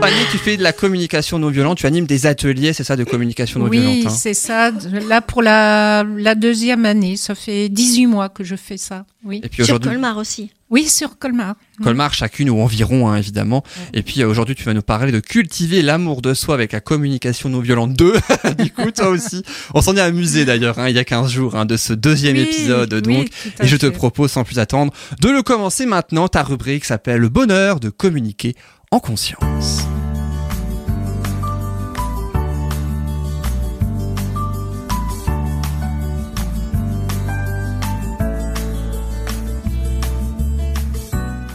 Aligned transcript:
Fanny, 0.00 0.16
tu 0.30 0.38
fais 0.38 0.56
de 0.56 0.62
la 0.62 0.72
communication 0.72 1.38
non 1.38 1.48
violente, 1.48 1.78
tu 1.78 1.86
animes 1.86 2.06
des 2.06 2.26
ateliers, 2.26 2.72
c'est 2.72 2.84
ça, 2.84 2.96
de 2.96 3.04
communication 3.04 3.58
non 3.60 3.68
violente 3.68 3.90
Oui, 3.96 4.04
hein 4.06 4.10
c'est 4.10 4.34
ça. 4.34 4.70
Là, 5.08 5.20
pour 5.20 5.42
la, 5.42 6.04
la 6.16 6.34
deuxième 6.34 6.84
année, 6.84 7.16
ça 7.16 7.34
fait 7.34 7.68
18 7.68 8.06
mois 8.06 8.28
que 8.28 8.44
je 8.44 8.54
fais 8.56 8.76
ça. 8.76 9.04
Oui, 9.24 9.40
Et 9.42 9.48
puis 9.48 9.64
Sur 9.64 9.74
aujourd'hui, 9.74 9.90
Colmar 9.90 10.18
aussi. 10.18 10.50
oui 10.70 10.84
sur 10.88 11.18
Colmar. 11.18 11.56
Colmar, 11.82 12.14
chacune 12.14 12.48
ou 12.50 12.60
environ, 12.60 13.08
hein, 13.08 13.16
évidemment. 13.16 13.64
Et 13.92 14.02
puis 14.02 14.20
euh, 14.22 14.28
aujourd'hui, 14.28 14.54
tu 14.54 14.62
vas 14.62 14.72
nous 14.74 14.82
parler 14.82 15.10
de 15.10 15.18
cultiver 15.18 15.82
l'amour 15.82 16.22
de 16.22 16.32
soi 16.34 16.54
avec 16.54 16.70
la 16.72 16.80
communication 16.80 17.48
non 17.48 17.58
violente 17.58 17.94
2. 17.94 18.12
du 18.58 18.70
coup, 18.70 18.90
toi 18.92 19.08
aussi. 19.08 19.42
On 19.74 19.80
s'en 19.82 19.96
est 19.96 20.00
amusé 20.00 20.44
d'ailleurs, 20.44 20.78
hein, 20.78 20.88
il 20.88 20.94
y 20.94 20.98
a 21.00 21.04
15 21.04 21.28
jours, 21.32 21.56
hein, 21.56 21.64
de 21.64 21.76
ce 21.76 21.92
deuxième 21.92 22.36
Oui, 22.36 22.42
épisode. 22.42 22.92
oui, 22.94 23.02
Donc, 23.02 23.26
et 23.60 23.66
je 23.66 23.76
te 23.76 23.86
propose, 23.86 24.30
sans 24.30 24.44
plus 24.44 24.60
attendre, 24.60 24.92
de 25.20 25.28
le 25.30 25.42
commencer 25.42 25.86
maintenant. 25.86 26.28
Ta 26.28 26.44
rubrique 26.44 26.84
s'appelle 26.84 27.18
Le 27.20 27.28
bonheur 27.30 27.80
de 27.80 27.88
communiquer 27.90 28.54
en 28.90 29.00
conscience. 29.00 29.86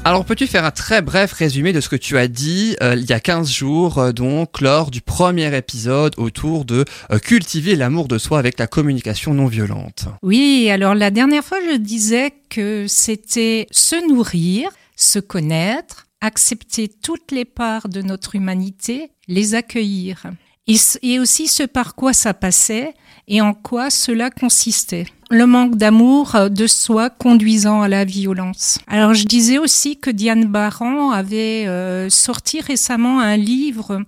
Alors, 0.04 0.26
peux-tu 0.26 0.48
faire 0.48 0.66
un 0.66 0.72
très 0.72 1.04
bref 1.04 1.32
résumé 1.32 1.74
de 1.74 1.80
ce 1.80 1.88
que 1.88 1.96
tu 1.96 2.18
as 2.18 2.28
dit 2.28 2.76
euh, 2.82 2.96
il 2.98 3.08
y 3.08 3.14
a 3.14 3.20
15 3.20 3.52
jours, 3.52 4.00
euh, 4.00 4.12
donc, 4.12 4.60
lors 4.60 4.90
du 4.90 5.00
premier 5.00 5.56
épisode 5.56 6.16
autour 6.18 6.66
de 6.66 6.86
euh, 7.12 7.20
cultiver 7.20 7.76
l'amour 7.76 8.08
de 8.08 8.18
soi 8.18 8.40
avec 8.40 8.58
la 8.58 8.66
communication 8.66 9.36
non 9.36 9.46
violente? 9.46 10.06
Oui, 10.24 10.70
alors 10.72 10.96
la 10.96 11.12
dernière 11.12 11.44
fois, 11.44 11.60
je 11.70 11.78
disais 11.78 12.34
que 12.50 12.86
c'était 12.88 13.68
se 13.70 14.08
nourrir, 14.10 14.72
se 14.96 15.20
connaître, 15.20 16.08
accepter 16.22 16.88
toutes 16.88 17.32
les 17.32 17.46
parts 17.46 17.90
de 17.90 18.02
notre 18.02 18.36
humanité, 18.36 19.12
les 19.28 19.56
accueillir. 19.56 20.24
Et, 20.68 21.20
aussi 21.20 21.48
ce 21.48 21.64
par 21.64 21.96
quoi 21.96 22.14
ça 22.14 22.34
passait 22.34 22.94
et 23.28 23.42
en 23.42 23.54
quoi 23.54 23.90
cela 23.90 24.30
consistait. 24.30 25.06
Le 25.30 25.46
manque 25.46 25.76
d'amour 25.76 26.36
euh, 26.36 26.50
de 26.50 26.68
soi 26.68 27.10
conduisant 27.10 27.82
à 27.82 27.88
la 27.88 28.06
violence. 28.06 28.80
Alors 28.88 29.14
je 29.14 29.26
disais 29.26 29.58
aussi 29.58 30.00
que 30.00 30.10
Diane 30.10 30.46
Baran 30.46 31.12
avait 31.12 31.68
euh, 31.68 32.10
sorti 32.10 32.62
récemment 32.62 33.20
un 33.20 33.38
livre 33.38 34.06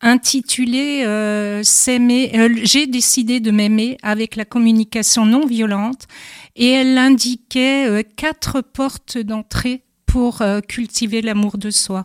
intitulé 0.00 1.02
euh, 1.06 1.62
euh, 1.88 2.48
J'ai 2.62 2.86
décidé 2.86 3.40
de 3.40 3.50
m'aimer 3.50 3.96
avec 4.02 4.36
la 4.36 4.44
communication 4.44 5.24
non 5.24 5.46
violente 5.46 6.06
et 6.54 6.70
elle 6.70 6.98
indiquait 6.98 7.88
euh, 7.88 8.02
quatre 8.16 8.60
portes 8.60 9.18
d'entrée 9.18 9.82
pour 10.06 10.42
euh, 10.42 10.60
cultiver 10.60 11.22
l'amour 11.22 11.58
de 11.58 11.70
soi, 11.70 12.04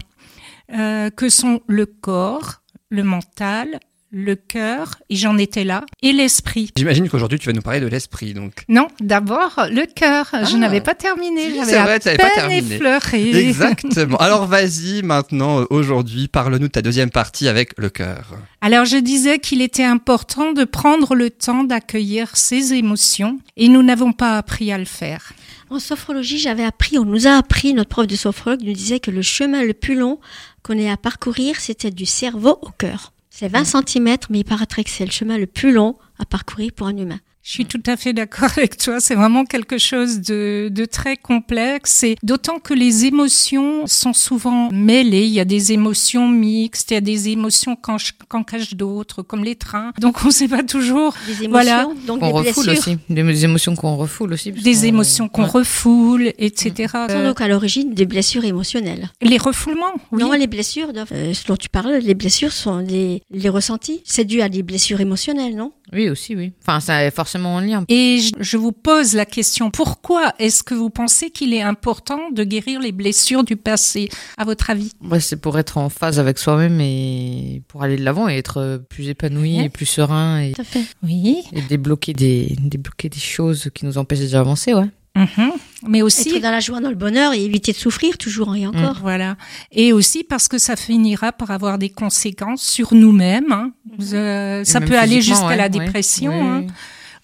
euh, 0.74 1.10
que 1.10 1.30
sont 1.30 1.62
le 1.68 1.86
corps, 1.86 2.62
le 2.90 3.04
mental, 3.04 3.80
le 4.14 4.36
cœur, 4.36 4.98
et 5.10 5.16
j'en 5.16 5.38
étais 5.38 5.64
là, 5.64 5.86
et 6.02 6.12
l'esprit. 6.12 6.70
J'imagine 6.76 7.08
qu'aujourd'hui, 7.08 7.40
tu 7.40 7.48
vas 7.48 7.54
nous 7.54 7.62
parler 7.62 7.80
de 7.80 7.88
l'esprit, 7.88 8.34
donc. 8.34 8.66
Non, 8.68 8.90
d'abord 9.00 9.68
le 9.72 9.86
cœur. 9.86 10.28
Ah. 10.34 10.44
Je 10.44 10.58
n'avais 10.58 10.82
pas 10.82 10.96
terminé, 10.96 11.46
Si, 11.50 11.56
j'avais 11.56 11.72
c'est 11.72 11.78
à 11.78 11.84
vrai, 11.84 12.00
tu 12.02 12.08
n'avais 12.08 12.18
pas 12.18 12.30
terminé. 12.32 12.76
effleuré. 12.76 13.30
Exactement. 13.48 14.18
Alors 14.18 14.48
vas-y 14.48 15.02
maintenant, 15.02 15.66
aujourd'hui, 15.70 16.28
parle-nous 16.28 16.68
de 16.68 16.72
ta 16.72 16.82
deuxième 16.82 17.10
partie 17.10 17.48
avec 17.48 17.72
le 17.78 17.90
cœur. 17.90 18.34
Alors 18.60 18.84
je 18.84 18.98
disais 18.98 19.40
qu'il 19.40 19.62
était 19.62 19.86
important 19.86 20.52
de 20.52 20.66
prendre 20.66 21.16
le 21.16 21.30
temps 21.30 21.64
d'accueillir 21.64 22.36
ses 22.36 22.74
émotions 22.74 23.40
et 23.56 23.70
nous 23.70 23.82
n'avons 23.82 24.12
pas 24.12 24.38
appris 24.38 24.74
à 24.74 24.78
le 24.78 24.84
faire. 24.86 25.32
En 25.72 25.80
sophrologie, 25.80 26.38
j'avais 26.38 26.66
appris, 26.66 27.00
on 27.00 27.06
nous 27.06 27.28
a 27.28 27.38
appris, 27.38 27.74
notre 27.74 27.88
prof 27.88 28.06
de 28.06 28.18
sophrologue 28.18 28.62
nous 28.62 28.74
disait 28.74 29.00
que 29.00 29.10
le 29.10 29.22
chemin 29.22 29.64
le 29.64 29.74
plus 29.74 29.96
long 29.96 30.20
qu'on 30.64 30.78
ait 30.78 30.90
à 30.90 30.98
parcourir, 30.98 31.62
c'était 31.62 31.92
du 31.92 32.06
cerveau 32.06 32.60
au 32.62 32.72
cœur. 32.72 33.14
C'est 33.30 33.48
20 33.48 33.64
cm, 33.64 34.18
mais 34.30 34.40
il 34.40 34.44
paraîtrait 34.44 34.84
que 34.84 34.90
c'est 34.90 35.06
le 35.06 35.12
chemin 35.12 35.38
le 35.38 35.48
plus 35.48 35.72
long 35.72 35.96
à 36.20 36.26
parcourir 36.26 36.74
pour 36.76 36.88
un 36.88 36.98
humain. 36.98 37.22
Je 37.44 37.50
suis 37.54 37.66
tout 37.66 37.82
à 37.88 37.98
fait 37.98 38.14
d'accord 38.14 38.50
avec 38.58 38.78
toi. 38.78 39.00
C'est 39.00 39.16
vraiment 39.16 39.46
quelque 39.46 39.80
chose 39.80 40.22
de, 40.22 40.70
de 40.72 40.86
très 40.86 41.18
complexe 41.18 42.04
et 42.04 42.16
d'autant 42.22 42.60
que 42.60 42.74
les 42.76 43.06
émotions 43.06 43.88
sont 43.88 44.14
souvent 44.14 44.70
mêlées. 44.72 45.26
Il 45.26 45.34
y 45.34 45.40
a 45.40 45.46
des 45.46 45.72
émotions 45.72 46.28
mixtes, 46.28 46.92
il 46.92 46.94
y 46.94 46.98
a 46.98 47.02
des 47.02 47.30
émotions 47.30 47.76
qu'en 47.76 47.98
qu'en 48.30 48.44
cachent 48.44 48.76
d'autres, 48.76 49.24
comme 49.24 49.44
les 49.44 49.56
trains. 49.56 49.92
Donc 50.00 50.24
on 50.24 50.28
ne 50.28 50.32
sait 50.32 50.48
pas 50.48 50.62
toujours 50.62 51.16
Des 51.26 51.44
émotions, 51.46 51.50
Voilà. 51.52 51.88
donc 52.06 52.20
Qu'on 52.20 52.42
des 52.42 52.50
refoule 52.50 52.70
aussi. 52.70 52.98
Des 53.10 53.44
émotions 53.44 53.76
qu'on 53.76 53.96
refoule 53.96 54.34
aussi. 54.34 54.52
des 54.52 54.86
émotions 54.86 55.28
qu'on 55.28 55.42
Ouais. 55.44 55.50
refoule, 55.50 56.34
etc. 56.38 56.90
sont 56.94 56.98
Euh, 57.10 57.28
donc 57.30 57.42
à 57.42 57.48
l'origine 57.48 57.94
des 57.96 58.06
blessures 58.06 58.46
émotionnelles. 58.46 59.10
les 59.22 59.38
refoulements, 59.40 59.94
oui. 60.12 60.22
Non, 60.22 60.32
les 60.34 60.46
blessures, 60.48 60.92
euh, 61.12 61.34
ce 61.34 61.46
dont 61.48 61.56
tu 61.58 61.70
parles, 61.70 61.96
les 62.04 62.14
blessures 62.14 62.52
sont 62.52 62.78
les, 62.78 63.24
les 63.32 63.50
ressentis. 63.50 64.02
C'est 64.06 64.26
dû 64.26 64.42
à 64.42 64.50
des 64.50 64.62
blessures 64.62 65.02
émotionnelles, 65.02 65.56
non? 65.56 65.72
Oui, 65.94 66.08
aussi, 66.10 66.36
oui. 66.36 66.54
Enfin, 66.62 66.80
ça 66.80 67.04
est 67.04 67.12
forcément 67.32 67.56
en 67.56 67.60
lien. 67.62 67.86
Et 67.88 68.20
je- 68.40 68.58
vous 68.58 68.72
pose 68.74 69.14
la 69.16 69.26
question, 69.26 69.72
pourquoi 69.72 70.34
est-ce 70.38 70.64
que 70.64 70.74
vous 70.76 70.90
pensez 70.90 71.30
qu'il 71.32 71.54
est 71.54 71.62
important 71.62 72.20
de 72.32 72.44
guérir 72.44 72.80
les 72.82 72.92
blessures 72.92 73.44
du 73.44 73.56
passé, 73.56 74.10
à 74.38 74.44
votre 74.46 74.70
avis? 74.70 74.92
Ouais, 75.02 75.20
c'est 75.22 75.38
pour 75.38 75.58
être 75.58 75.78
en 75.78 75.90
phase 75.90 76.20
avec 76.20 76.38
soi-même 76.38 76.80
et 76.82 77.62
pour 77.70 77.82
aller 77.84 77.96
de 77.96 78.04
l'avant 78.04 78.28
et 78.30 78.38
être 78.38 78.58
euh, 78.58 78.78
plus 78.78 79.08
épanoui 79.10 79.58
Ouais. 79.58 79.66
et 79.66 79.70
plus 79.70 79.86
serein 79.86 80.40
et, 80.42 80.52
Tout 80.52 80.62
à 80.62 80.66
fait. 80.66 80.84
Oui. 81.04 81.44
et 81.54 81.62
débloquer 81.62 82.14
des 82.14 82.56
débloquer 82.60 83.10
des 83.10 83.20
choses 83.20 83.70
qui 83.74 83.86
nous 83.86 83.98
empêchent 83.98 84.30
d'avancer, 84.32 84.74
ouais. 84.74 84.90
Mhm. 85.16 85.52
Mais 85.88 86.02
aussi, 86.02 86.36
Être 86.36 86.42
dans 86.44 86.52
la 86.52 86.62
joie, 86.62 86.80
dans 86.80 86.90
le 86.90 86.96
bonheur 86.96 87.34
et 87.34 87.44
éviter 87.44 87.72
de 87.74 87.78
souffrir 87.78 88.18
toujours 88.18 88.56
et 88.56 88.66
encore. 88.68 89.00
voilà. 89.02 89.36
Et 89.74 89.92
aussi 89.92 90.24
parce 90.24 90.48
que 90.48 90.58
ça 90.58 90.76
finira 90.78 91.32
par 91.34 91.52
avoir 91.52 91.78
des 91.78 91.90
conséquences 91.90 92.62
sur 92.64 92.94
nous-mêmes. 92.94 93.52
hein. 93.52 93.72
Euh, 94.14 94.62
Et 94.62 94.66
ça 94.66 94.80
peut 94.80 94.98
aller 94.98 95.22
jusqu'à 95.22 95.48
ouais, 95.48 95.58
la 95.58 95.68
dépression. 95.70 96.32
Hein. 96.32 96.62
oui. 96.66 96.68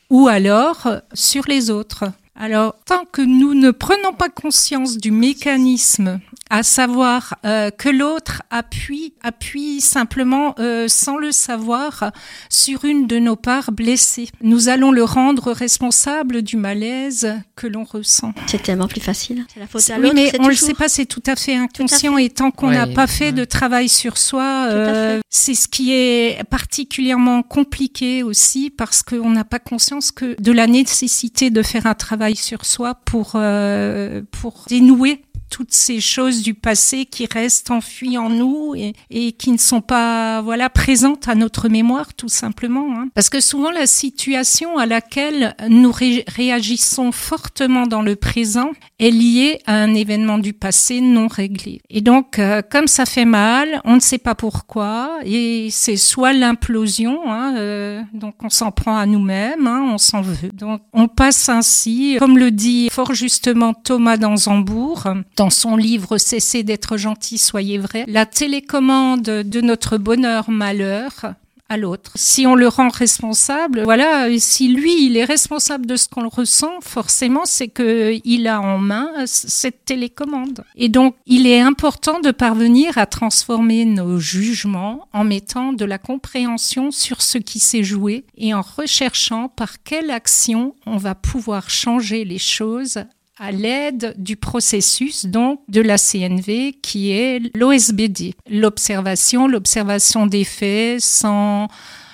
Ou 0.09 0.27
alors 0.27 0.87
euh, 0.87 0.99
sur 1.13 1.43
les 1.47 1.69
autres. 1.69 2.05
Alors, 2.39 2.75
tant 2.85 3.03
que 3.11 3.21
nous 3.23 3.55
ne 3.55 3.71
prenons 3.71 4.13
pas 4.13 4.29
conscience 4.29 4.97
du 4.97 5.09
mécanisme, 5.09 6.19
à 6.51 6.61
savoir 6.61 7.35
euh, 7.45 7.71
que 7.71 7.89
l'autre 7.89 8.43
appuie, 8.51 9.13
appuie 9.23 9.81
simplement, 9.81 10.53
euh, 10.59 10.87
sans 10.87 11.17
le 11.17 11.31
savoir, 11.31 12.11
sur 12.49 12.85
une 12.85 13.07
de 13.07 13.17
nos 13.17 13.35
parts 13.35 13.71
blessées, 13.71 14.29
nous 14.41 14.69
allons 14.69 14.91
le 14.91 15.03
rendre 15.03 15.51
responsable 15.51 16.43
du 16.43 16.57
malaise 16.57 17.33
que 17.55 17.65
l'on 17.65 17.83
ressent. 17.83 18.33
C'est 18.45 18.61
tellement 18.61 18.87
plus 18.87 19.01
facile. 19.01 19.45
C'est 19.51 19.59
la 19.59 19.65
faute 19.67 19.89
à 19.89 19.95
Oui, 19.95 20.03
l'autre. 20.03 20.13
mais 20.15 20.29
c'est 20.29 20.39
on 20.39 20.43
ne 20.43 20.49
le 20.49 20.53
toujours- 20.53 20.67
sait 20.69 20.73
pas, 20.75 20.89
c'est 20.89 21.05
tout 21.07 21.23
à 21.25 21.35
fait 21.35 21.55
inconscient 21.55 22.17
et 22.19 22.29
tant 22.29 22.51
qu'on 22.51 22.69
n'a 22.69 22.85
Ouais, 22.85 22.93
pas 22.93 23.07
fait 23.07 23.25
ouais. 23.25 23.31
de 23.31 23.45
travail 23.45 23.89
sur 23.89 24.17
soi, 24.19 24.67
euh, 24.69 25.19
c'est 25.29 25.55
ce 25.55 25.67
qui 25.67 25.91
est 25.91 26.43
particulièrement 26.49 27.41
compliqué 27.41 28.21
aussi 28.21 28.69
parce 28.69 29.01
qu'on 29.01 29.31
n'a 29.31 29.43
pas 29.43 29.59
conscience 29.59 30.11
que 30.11 30.39
de 30.39 30.51
la 30.51 30.67
nécessité 30.67 31.49
de 31.49 31.63
faire 31.63 31.87
un 31.87 31.95
travail 31.95 32.26
sur 32.35 32.65
soi 32.65 32.95
pour 32.95 33.33
euh, 33.35 34.21
pour 34.31 34.65
dénouer 34.67 35.23
toutes 35.49 35.73
ces 35.73 35.99
choses 36.01 36.41
du 36.43 36.53
passé 36.53 37.05
qui 37.05 37.27
restent 37.31 37.71
enfuies 37.71 38.17
en 38.17 38.29
nous 38.29 38.75
et, 39.09 39.31
qui 39.33 39.51
ne 39.51 39.57
sont 39.57 39.81
pas 39.81 40.41
voilà 40.41 40.69
présentes 40.69 41.27
à 41.27 41.35
notre 41.35 41.69
mémoire 41.69 42.13
tout 42.13 42.29
simplement 42.29 42.87
hein. 42.97 43.07
parce 43.13 43.29
que 43.29 43.39
souvent 43.39 43.71
la 43.71 43.87
situation 43.87 44.77
à 44.77 44.85
laquelle 44.85 45.55
nous 45.69 45.91
ré- 45.91 46.25
réagissons 46.27 47.11
fortement 47.11 47.87
dans 47.87 48.01
le 48.01 48.15
présent 48.15 48.71
est 48.99 49.11
liée 49.11 49.59
à 49.65 49.75
un 49.75 49.93
événement 49.93 50.37
du 50.37 50.53
passé 50.53 51.01
non 51.01 51.27
réglé 51.27 51.81
et 51.89 52.01
donc 52.01 52.39
euh, 52.39 52.61
comme 52.69 52.87
ça 52.87 53.05
fait 53.05 53.25
mal 53.25 53.81
on 53.85 53.95
ne 53.95 53.99
sait 54.01 54.17
pas 54.17 54.35
pourquoi 54.35 55.19
et 55.23 55.69
c'est 55.71 55.97
soit 55.97 56.33
l'implosion 56.33 57.31
hein, 57.31 57.55
euh, 57.57 58.01
donc 58.13 58.35
on 58.43 58.49
s'en 58.49 58.71
prend 58.71 58.97
à 58.97 59.05
nous-mêmes 59.05 59.67
hein, 59.67 59.89
on 59.93 59.97
s'en 59.97 60.21
veut 60.21 60.49
donc 60.53 60.81
on 60.93 61.07
passe 61.07 61.49
ainsi 61.49 62.17
comme 62.19 62.37
le 62.37 62.51
dit 62.51 62.89
fort 62.91 63.13
justement 63.13 63.73
Thomas 63.73 64.17
d'Anzembourg 64.17 65.07
dans 65.37 65.49
son 65.49 65.77
livre 65.77 66.17
Cessez 66.17 66.63
d'être 66.63 66.97
gentil, 66.97 67.37
soyez 67.37 67.77
vrai, 67.77 68.03
la 68.07 68.25
télécommande 68.25 69.21
de 69.21 69.61
notre 69.61 69.97
bonheur-malheur 69.97 71.35
à 71.69 71.77
l'autre. 71.77 72.13
Si 72.15 72.47
on 72.47 72.55
le 72.55 72.67
rend 72.67 72.89
responsable, 72.89 73.83
voilà, 73.83 74.27
si 74.39 74.69
lui, 74.69 75.05
il 75.05 75.17
est 75.17 75.25
responsable 75.25 75.85
de 75.85 75.95
ce 75.95 76.07
qu'on 76.07 76.29
ressent, 76.29 76.79
forcément, 76.81 77.43
c'est 77.45 77.67
que 77.67 78.17
il 78.23 78.47
a 78.47 78.61
en 78.61 78.77
main 78.77 79.11
cette 79.25 79.83
télécommande. 79.85 80.63
Et 80.75 80.89
donc, 80.89 81.15
il 81.25 81.45
est 81.45 81.59
important 81.59 82.19
de 82.19 82.31
parvenir 82.31 82.97
à 82.97 83.05
transformer 83.05 83.85
nos 83.85 84.17
jugements 84.17 85.07
en 85.13 85.23
mettant 85.23 85.73
de 85.73 85.85
la 85.85 85.97
compréhension 85.97 86.91
sur 86.91 87.21
ce 87.21 87.37
qui 87.37 87.59
s'est 87.59 87.83
joué 87.83 88.23
et 88.37 88.53
en 88.53 88.61
recherchant 88.61 89.49
par 89.49 89.83
quelle 89.83 90.11
action 90.11 90.73
on 90.85 90.97
va 90.97 91.15
pouvoir 91.15 91.69
changer 91.69 92.23
les 92.23 92.39
choses 92.39 92.99
à 93.39 93.51
l'aide 93.51 94.15
du 94.17 94.35
processus 94.35 95.25
donc 95.25 95.59
de 95.67 95.81
la 95.81 95.97
CNV 95.97 96.73
qui 96.81 97.11
est 97.11 97.55
l'OSBD, 97.55 98.33
l'observation, 98.49 99.47
l'observation 99.47 100.25
des 100.25 100.43
faits 100.43 101.01
sans 101.01 101.67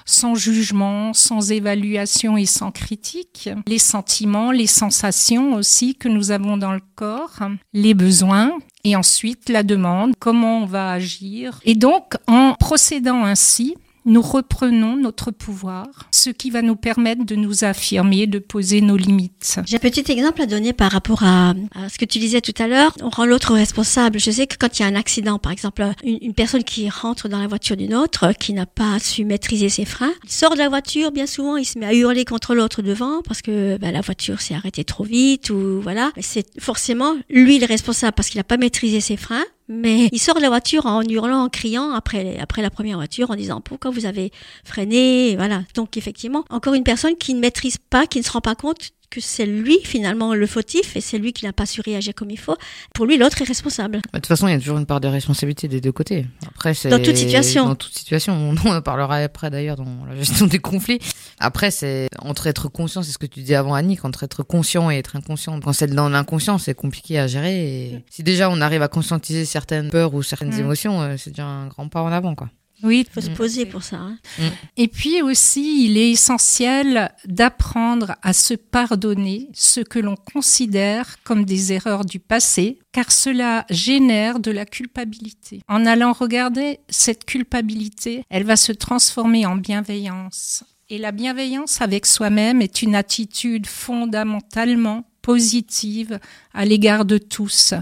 sans 0.06 0.36
jugement, 0.36 1.14
sans 1.14 1.52
évaluation 1.52 2.38
et 2.38 2.46
sans 2.46 2.72
critique, 2.72 3.50
les 3.68 3.80
sentiments, 3.80 4.52
les 4.52 4.68
sensations 4.68 5.54
aussi 5.54 5.96
que 5.96 6.10
nous 6.10 6.32
avons 6.32 6.58
dans 6.58 6.74
le 6.74 6.82
corps, 6.96 7.40
les 7.74 7.94
besoins, 7.94 8.52
et 8.84 8.96
ensuite 8.96 9.48
la 9.50 9.64
demande, 9.64 10.14
comment 10.20 10.60
on 10.60 10.66
va 10.66 10.92
agir. 10.92 11.60
Et 11.64 11.76
donc, 11.76 12.16
en 12.28 12.54
procédant 12.60 13.24
ainsi, 13.24 13.76
nous 14.06 14.22
reprenons 14.22 14.98
notre 14.98 15.32
pouvoir, 15.32 15.88
ce 16.12 16.30
qui 16.30 16.50
va 16.50 16.62
nous 16.62 16.76
permettre 16.76 17.26
de 17.26 17.36
nous 17.36 17.64
affirmer, 17.64 18.28
de 18.28 18.40
poser 18.40 18.82
nos 18.82 18.98
limites. 18.98 19.60
J'ai 19.66 19.78
un 19.78 19.80
petit 19.80 20.12
exemple 20.12 20.42
à 20.42 20.46
donner 20.46 20.74
par 20.74 20.92
rapport 20.92 21.24
à, 21.24 21.54
ce 21.90 21.98
que 21.98 22.06
tu 22.06 22.20
disais 22.20 22.42
tout 22.42 22.54
à 22.62 22.68
l'heure. 22.68 22.94
On 23.02 23.10
rend 23.10 23.26
l'autre 23.26 23.54
responsable. 23.54 24.20
Je 24.20 24.32
sais 24.32 24.48
que 24.48 24.56
quand 24.58 24.80
il 24.80 24.84
y 24.84 24.86
a 24.86 24.88
un 24.88 24.96
accident, 24.96 25.40
par 25.40 25.52
exemple, 25.52 25.86
une, 26.04 26.34
personne 26.34 26.64
qui 26.64 26.90
rentre 26.90 27.30
dans 27.30 27.40
la 27.40 27.48
voiture 27.48 27.78
d'une 27.78 27.96
autre, 27.96 28.34
qui 28.34 28.54
n'a 28.54 28.66
pas 28.66 29.00
su 29.00 29.26
maîtriser 29.26 29.70
ses 29.70 29.86
freins, 29.86 30.14
il 30.24 30.32
sort 30.32 30.54
de 30.54 30.60
la 30.60 30.70
voiture, 30.70 31.12
bien 31.12 31.28
souvent, 31.28 31.58
il 31.58 31.66
se 31.66 31.78
met 31.80 31.86
à 31.86 31.94
hurler 31.94 32.26
contre 32.26 32.56
l'autre 32.56 32.82
devant 32.82 33.22
parce 33.22 33.42
que 33.42 33.78
bah, 33.78 33.92
la 33.92 34.02
voiture 34.02 34.42
s'est 34.42 34.56
arrêtée 34.56 34.84
trop 34.84 35.04
vite 35.04 35.50
ou 35.50 35.80
voilà. 35.82 36.12
C'est 36.20 36.48
forcément 36.60 37.14
lui 37.30 37.60
le 37.60 37.66
responsable 37.66 38.14
parce 38.14 38.30
qu'il 38.30 38.40
n'a 38.40 38.44
pas 38.44 38.58
maîtrisé 38.58 39.00
ses 39.00 39.18
freins. 39.18 39.44
Mais 39.70 40.10
il 40.12 40.20
sort 40.20 40.40
la 40.40 40.50
voiture 40.50 40.86
en 40.86 41.02
hurlant, 41.02 41.44
en 41.44 41.50
criant 41.50 41.92
après, 41.92 42.38
après 42.40 42.62
la 42.62 42.70
première 42.70 42.98
voiture, 42.98 43.32
en 43.32 43.36
disant 43.36 43.62
pourquoi 43.62 43.92
vous 43.92 44.06
avez 44.06 44.32
freiné, 44.64 45.36
voilà. 45.38 45.64
Donc 45.76 45.98
effectivement, 45.98 46.44
encore 46.50 46.74
une 46.74 46.84
personne 46.84 47.16
qui 47.16 47.34
ne 47.34 47.40
maîtrise 47.40 47.78
pas, 47.78 48.06
qui 48.06 48.20
ne 48.20 48.24
se 48.24 48.32
rend 48.32 48.42
pas 48.42 48.56
compte 48.56 48.92
que 49.14 49.22
c'est 49.22 49.46
lui 49.46 49.78
finalement 49.84 50.34
le 50.34 50.48
fautif 50.48 50.96
et 50.96 51.02
c'est 51.02 51.20
lui 51.20 51.34
qui 51.34 51.46
n'a 51.46 51.54
pas 51.54 51.68
su 51.68 51.82
réagir 51.82 52.16
comme 52.16 52.32
il 52.32 52.40
faut. 52.40 52.58
Pour 52.96 53.06
lui, 53.06 53.18
l'autre 53.18 53.40
est 53.44 53.46
responsable. 53.46 53.98
Bah, 53.98 54.02
de 54.14 54.18
toute 54.20 54.26
façon, 54.26 54.48
il 54.48 54.52
y 54.52 54.56
a 54.56 54.60
toujours 54.60 54.80
une 54.80 54.88
part 54.88 55.02
de 55.02 55.08
responsabilité 55.08 55.68
des 55.68 55.82
deux 55.82 55.92
côtés. 55.92 56.26
Après, 56.48 56.74
c'est 56.74 56.90
dans 56.90 57.00
toute 57.00 57.16
situation. 57.16 57.66
Dans 57.66 57.76
toute 57.76 57.94
situation. 57.94 58.34
On 58.34 58.70
en 58.70 58.82
parlera 58.82 59.18
après 59.18 59.52
d'ailleurs 59.52 59.76
dans 59.76 60.06
la 60.08 60.16
gestion 60.16 60.48
des 60.48 60.58
conflits. 60.58 61.00
Après, 61.40 61.70
c'est 61.70 62.08
entre 62.20 62.48
être 62.48 62.70
conscient, 62.70 63.04
c'est 63.04 63.12
ce 63.12 63.20
que 63.20 63.28
tu 63.28 63.42
dis 63.42 63.54
avant 63.54 63.76
Annick, 63.76 64.04
entre 64.04 64.24
être 64.24 64.42
conscient 64.42 64.90
et 64.90 64.98
être 64.98 65.16
inconscient. 65.16 65.60
Quand 65.60 65.74
c'est 65.74 65.88
dans 65.88 66.10
l'inconscient, 66.10 66.58
c'est 66.58 66.74
compliqué 66.74 67.20
à 67.20 67.28
gérer. 67.28 67.56
Et 67.66 68.04
si 68.10 68.24
déjà 68.24 68.50
on 68.50 68.62
arrive 68.62 68.82
à 68.82 68.88
conscientiser 68.88 69.46
certaines 69.46 69.92
peurs 69.92 70.16
ou 70.16 70.24
certaines 70.24 70.56
mm. 70.56 70.60
émotions, 70.60 71.02
euh, 71.02 71.16
c'est 71.18 71.30
déjà 71.30 71.46
un 71.46 71.68
grand 71.68 71.88
pas 71.88 72.02
en 72.02 72.12
avant, 72.12 72.34
quoi. 72.34 72.50
Oui, 72.84 73.06
il 73.08 73.12
faut 73.12 73.22
se 73.22 73.30
mm. 73.30 73.36
poser 73.36 73.66
pour 73.66 73.82
ça. 73.82 73.98
Hein. 73.98 74.18
Mm. 74.38 74.44
Et 74.78 74.88
puis 74.88 75.22
aussi, 75.22 75.86
il 75.86 75.98
est 75.98 76.12
essentiel 76.12 77.12
d'apprendre 77.26 78.16
à 78.22 78.34
se 78.34 78.54
pardonner 78.54 79.50
ce 79.54 79.80
que 79.80 80.00
l'on 80.00 80.16
considère 80.16 81.16
comme 81.24 81.46
des 81.46 81.72
erreurs 81.74 82.06
du 82.06 82.20
passé, 82.20 82.80
car 82.92 83.12
cela 83.12 83.66
génère 83.70 84.40
de 84.40 84.52
la 84.52 84.66
culpabilité. 84.66 85.62
En 85.68 85.86
allant 85.86 86.14
regarder 86.14 86.80
cette 86.90 87.26
culpabilité, 87.26 88.24
elle 88.30 88.44
va 88.44 88.58
se 88.58 88.72
transformer 88.72 89.46
en 89.46 89.56
bienveillance. 89.56 90.64
Et 90.90 90.98
la 90.98 91.12
bienveillance 91.12 91.82
avec 91.82 92.06
soi-même 92.06 92.62
est 92.62 92.82
une 92.82 92.96
attitude 92.96 93.66
fondamentalement 93.66 95.06
positive 95.22 96.20
à 96.54 96.66
l'égard 96.66 97.06
de 97.06 97.18
tous. 97.18 97.74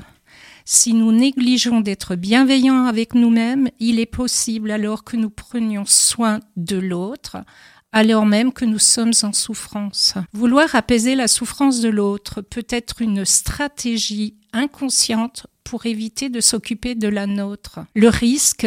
Si 0.74 0.94
nous 0.94 1.12
négligeons 1.12 1.82
d'être 1.82 2.16
bienveillants 2.16 2.86
avec 2.86 3.14
nous-mêmes, 3.14 3.68
il 3.82 4.00
est 4.00 4.06
possible 4.06 4.72
alors 4.72 5.04
que 5.04 5.18
nous 5.18 5.30
prenions 5.30 5.84
soin 5.86 6.40
de 6.56 6.78
l'autre, 6.78 7.44
alors 7.92 8.26
même 8.26 8.54
que 8.54 8.64
nous 8.64 8.80
sommes 8.80 9.12
en 9.24 9.34
souffrance. 9.34 10.14
Vouloir 10.32 10.74
apaiser 10.74 11.16
la 11.16 11.28
souffrance 11.28 11.82
de 11.82 11.90
l'autre 11.90 12.40
peut 12.40 12.66
être 12.70 13.02
une 13.02 13.26
stratégie 13.26 14.38
inconsciente 14.54 15.46
pour 15.66 15.86
éviter 15.88 16.30
de 16.30 16.40
s'occuper 16.40 16.96
de 16.96 17.10
la 17.10 17.28
nôtre. 17.28 17.82
Le 17.94 18.08
risque 18.08 18.66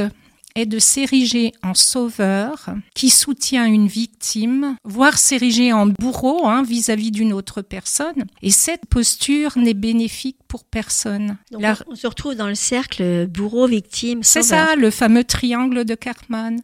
est 0.54 0.66
de 0.66 0.78
s'ériger 0.78 1.52
en 1.62 1.74
sauveur 1.74 2.70
qui 2.94 3.10
soutient 3.10 3.66
une 3.66 3.88
victime, 3.88 4.76
voire 4.84 5.18
s'ériger 5.18 5.72
en 5.72 5.86
bourreau 5.86 6.46
hein, 6.46 6.62
vis-à-vis 6.62 7.10
d'une 7.10 7.32
autre 7.32 7.62
personne. 7.62 8.24
Et 8.42 8.50
cette 8.50 8.86
posture 8.86 9.56
n'est 9.56 9.74
bénéfique 9.74 10.38
pour 10.46 10.64
personne. 10.64 11.36
On 11.52 11.96
se 11.96 12.06
retrouve 12.06 12.36
dans 12.36 12.48
le 12.48 12.54
cercle 12.54 13.26
bourreau-victime. 13.26 14.22
C'est 14.22 14.42
ça, 14.42 14.76
le 14.76 14.90
fameux 14.90 15.24
triangle 15.24 15.84
de 15.84 15.94
Cartman. 15.94 16.60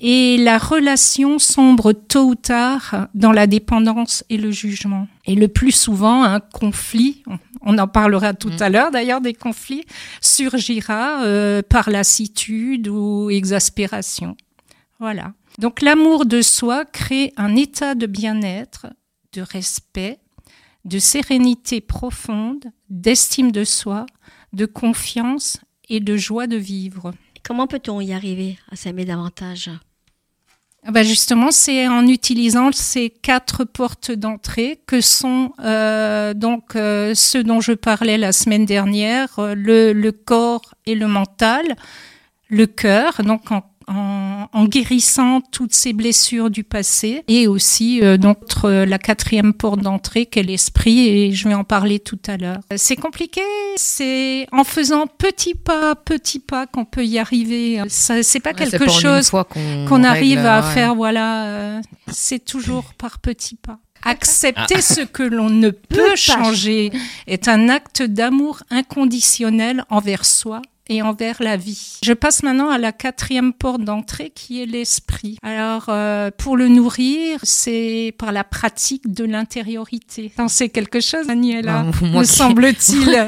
Et 0.00 0.36
la 0.38 0.58
relation 0.58 1.38
sombre 1.40 1.92
tôt 1.92 2.26
ou 2.26 2.34
tard 2.36 3.08
dans 3.14 3.32
la 3.32 3.48
dépendance 3.48 4.24
et 4.30 4.36
le 4.36 4.52
jugement. 4.52 5.08
Et 5.26 5.34
le 5.34 5.48
plus 5.48 5.72
souvent, 5.72 6.22
un 6.22 6.38
conflit, 6.40 7.24
on 7.62 7.78
en 7.78 7.88
parlera 7.88 8.34
tout 8.34 8.50
mm. 8.50 8.62
à 8.62 8.68
l'heure 8.68 8.90
d'ailleurs 8.90 9.20
des 9.20 9.34
conflits, 9.34 9.84
surgira 10.20 11.22
euh, 11.24 11.62
par 11.62 11.90
lassitude 11.90 12.88
ou 12.88 13.30
exaspération. 13.30 14.36
Voilà. 15.00 15.32
Donc 15.58 15.82
l'amour 15.82 16.26
de 16.26 16.42
soi 16.42 16.84
crée 16.84 17.32
un 17.36 17.56
état 17.56 17.94
de 17.94 18.06
bien-être, 18.06 18.86
de 19.32 19.42
respect, 19.42 20.18
de 20.84 20.98
sérénité 20.98 21.80
profonde, 21.80 22.64
d'estime 22.88 23.52
de 23.52 23.64
soi, 23.64 24.06
de 24.52 24.66
confiance 24.66 25.58
et 25.88 26.00
de 26.00 26.16
joie 26.16 26.46
de 26.46 26.56
vivre. 26.56 27.12
Comment 27.44 27.66
peut-on 27.66 28.00
y 28.00 28.12
arriver 28.12 28.58
à 28.70 28.76
s'aimer 28.76 29.04
davantage? 29.04 29.70
Ah 30.86 30.92
bah, 30.92 31.02
justement, 31.02 31.50
c'est 31.50 31.88
en 31.88 32.06
utilisant 32.06 32.70
ces 32.72 33.10
quatre 33.10 33.64
portes 33.64 34.12
d'entrée 34.12 34.80
que 34.86 35.00
sont 35.00 35.52
euh, 35.60 36.34
donc 36.34 36.76
euh, 36.76 37.14
ceux 37.14 37.42
dont 37.42 37.60
je 37.60 37.72
parlais 37.72 38.16
la 38.16 38.32
semaine 38.32 38.64
dernière, 38.64 39.38
euh, 39.38 39.54
le, 39.54 39.92
le 39.92 40.12
corps 40.12 40.74
et 40.86 40.94
le 40.94 41.08
mental, 41.08 41.64
le 42.48 42.66
cœur, 42.66 43.22
donc 43.24 43.50
en 43.88 44.38
en, 44.52 44.64
guérissant 44.64 45.40
toutes 45.40 45.74
ces 45.74 45.92
blessures 45.92 46.50
du 46.50 46.64
passé 46.64 47.22
et 47.28 47.46
aussi 47.46 48.02
euh, 48.02 48.16
donc 48.16 48.38
la 48.64 48.98
quatrième 48.98 49.52
porte 49.52 49.80
d'entrée 49.80 50.26
qu'est 50.26 50.42
l'esprit 50.42 51.08
et 51.08 51.32
je 51.32 51.48
vais 51.48 51.54
en 51.54 51.64
parler 51.64 51.98
tout 51.98 52.18
à 52.26 52.36
l'heure. 52.36 52.60
C'est 52.76 52.96
compliqué, 52.96 53.42
c'est 53.76 54.46
en 54.52 54.64
faisant 54.64 55.06
petit 55.06 55.54
pas, 55.54 55.94
petit 55.94 56.40
pas 56.40 56.66
qu'on 56.66 56.84
peut 56.84 57.04
y 57.04 57.18
arriver. 57.18 57.80
C'est 57.88 58.40
pas 58.40 58.54
quelque 58.54 58.88
chose 58.88 59.30
qu'on 59.88 60.04
arrive 60.04 60.44
à 60.44 60.62
faire, 60.62 60.94
voilà. 60.94 61.44
Euh, 61.46 61.80
c'est 62.10 62.44
toujours 62.44 62.94
par 62.94 63.18
petits 63.18 63.56
pas. 63.56 63.78
Accepter 64.04 64.76
ah. 64.76 64.82
ce 64.82 65.00
que 65.00 65.24
l'on 65.24 65.50
ne 65.50 65.70
peut 65.70 66.14
changer 66.14 66.92
est 67.26 67.48
un 67.48 67.68
acte 67.68 68.02
d'amour 68.02 68.62
inconditionnel 68.70 69.84
envers 69.90 70.24
soi 70.24 70.62
et 70.88 71.02
envers 71.02 71.42
la 71.42 71.56
vie. 71.56 71.98
Je 72.02 72.12
passe 72.12 72.42
maintenant 72.42 72.70
à 72.70 72.78
la 72.78 72.92
quatrième 72.92 73.52
porte 73.52 73.82
d'entrée 73.82 74.30
qui 74.34 74.62
est 74.62 74.66
l'esprit. 74.66 75.38
Alors, 75.42 75.86
euh, 75.88 76.30
pour 76.36 76.56
le 76.56 76.68
nourrir, 76.68 77.40
c'est 77.42 78.14
par 78.18 78.32
la 78.32 78.44
pratique 78.44 79.12
de 79.12 79.24
l'intériorité. 79.24 80.32
C'est 80.48 80.68
quelque 80.68 81.00
chose, 81.00 81.26
Daniela, 81.26 81.84
bah, 81.84 82.08
me 82.18 82.24
semble-t-il. 82.24 83.26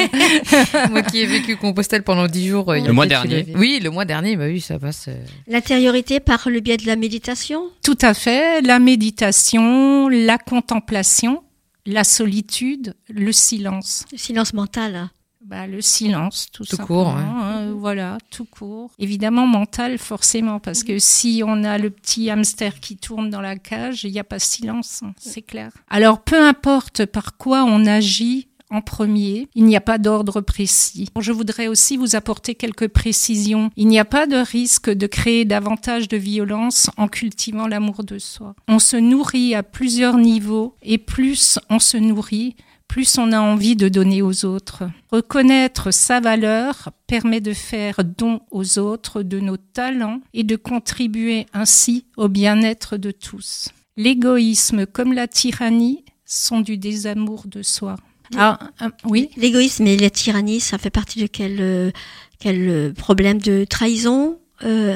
moi 0.90 1.02
qui 1.02 1.20
ai 1.20 1.26
vécu 1.26 1.56
Compostelle 1.56 2.02
pendant 2.02 2.26
dix 2.26 2.48
jours. 2.48 2.70
Euh, 2.70 2.80
le 2.80 2.92
mois 2.92 3.06
dernier. 3.06 3.46
Oui, 3.54 3.80
le 3.82 3.90
mois 3.90 4.04
dernier, 4.04 4.36
bah 4.36 4.46
oui, 4.46 4.60
ça 4.60 4.78
passe. 4.78 5.06
Euh. 5.08 5.16
L'intériorité 5.46 6.20
par 6.20 6.48
le 6.48 6.60
biais 6.60 6.76
de 6.76 6.86
la 6.86 6.96
méditation? 6.96 7.64
Tout 7.82 7.98
à 8.00 8.14
fait. 8.14 8.62
La 8.62 8.78
méditation, 8.78 10.08
la 10.08 10.38
contemplation, 10.38 11.42
la 11.86 12.04
solitude, 12.04 12.94
le 13.08 13.32
silence. 13.32 14.04
Le 14.12 14.18
silence 14.18 14.54
mental 14.54 15.10
bah, 15.40 15.66
le 15.66 15.80
silence, 15.80 16.48
tout, 16.52 16.64
tout 16.64 16.76
Court, 16.76 17.08
hein, 17.08 17.72
voilà, 17.74 18.18
tout 18.30 18.44
court. 18.44 18.90
Évidemment 18.98 19.46
mental, 19.46 19.98
forcément, 19.98 20.60
parce 20.60 20.82
que 20.82 20.98
si 20.98 21.42
on 21.44 21.64
a 21.64 21.78
le 21.78 21.90
petit 21.90 22.30
hamster 22.30 22.78
qui 22.80 22.96
tourne 22.96 23.30
dans 23.30 23.40
la 23.40 23.56
cage, 23.56 24.04
il 24.04 24.12
n'y 24.12 24.18
a 24.18 24.24
pas 24.24 24.36
de 24.36 24.42
silence, 24.42 25.02
hein, 25.02 25.14
c'est 25.18 25.42
clair. 25.42 25.72
Alors, 25.88 26.20
peu 26.20 26.40
importe 26.40 27.06
par 27.06 27.36
quoi 27.36 27.64
on 27.64 27.86
agit, 27.86 28.48
en 28.70 28.80
premier. 28.80 29.48
Il 29.54 29.64
n'y 29.64 29.76
a 29.76 29.80
pas 29.80 29.98
d'ordre 29.98 30.40
précis. 30.40 31.08
Je 31.18 31.32
voudrais 31.32 31.66
aussi 31.66 31.96
vous 31.96 32.16
apporter 32.16 32.54
quelques 32.54 32.88
précisions. 32.88 33.70
Il 33.76 33.88
n'y 33.88 33.98
a 33.98 34.04
pas 34.04 34.26
de 34.26 34.36
risque 34.36 34.90
de 34.90 35.06
créer 35.06 35.44
davantage 35.44 36.08
de 36.08 36.16
violence 36.16 36.90
en 36.96 37.08
cultivant 37.08 37.66
l'amour 37.66 38.04
de 38.04 38.18
soi. 38.18 38.54
On 38.68 38.78
se 38.78 38.96
nourrit 38.96 39.54
à 39.54 39.62
plusieurs 39.62 40.16
niveaux 40.16 40.76
et 40.82 40.98
plus 40.98 41.58
on 41.68 41.78
se 41.78 41.96
nourrit, 41.96 42.54
plus 42.90 43.18
on 43.18 43.30
a 43.30 43.38
envie 43.38 43.76
de 43.76 43.88
donner 43.88 44.20
aux 44.20 44.44
autres. 44.44 44.82
Reconnaître 45.12 45.92
sa 45.92 46.18
valeur 46.18 46.90
permet 47.06 47.40
de 47.40 47.52
faire 47.52 48.02
don 48.02 48.40
aux 48.50 48.80
autres 48.80 49.22
de 49.22 49.38
nos 49.38 49.56
talents 49.56 50.20
et 50.34 50.42
de 50.42 50.56
contribuer 50.56 51.46
ainsi 51.54 52.06
au 52.16 52.26
bien-être 52.26 52.96
de 52.96 53.12
tous. 53.12 53.68
L'égoïsme 53.96 54.86
comme 54.86 55.12
la 55.12 55.28
tyrannie 55.28 56.04
sont 56.24 56.58
du 56.58 56.78
désamour 56.78 57.44
de 57.46 57.62
soi. 57.62 57.94
Ah, 58.36 58.58
euh, 58.82 58.88
oui. 59.04 59.30
L'égoïsme 59.36 59.86
et 59.86 59.96
la 59.96 60.10
tyrannie, 60.10 60.58
ça 60.58 60.76
fait 60.76 60.90
partie 60.90 61.22
de 61.22 61.28
quel, 61.28 61.58
euh, 61.60 61.92
quel 62.40 62.68
euh, 62.68 62.92
problème 62.92 63.38
de 63.38 63.64
trahison 63.70 64.36